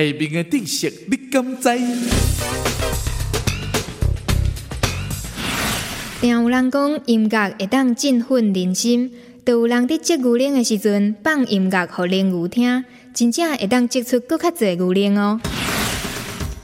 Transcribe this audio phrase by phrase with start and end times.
[0.00, 1.68] 下面的知识你敢知？
[6.22, 9.10] 听有人讲音乐会当振奋人心，
[9.44, 12.82] 都有人在接牛奶的时阵放音乐给牛听，
[13.12, 15.38] 真正会当接出更较侪牛奶哦。